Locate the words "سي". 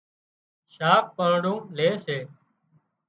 2.05-2.17